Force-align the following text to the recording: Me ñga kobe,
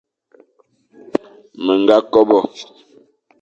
Me 1.63 1.73
ñga 1.81 1.97
kobe, 2.11 2.39